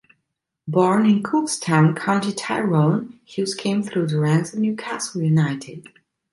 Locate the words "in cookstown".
1.05-1.95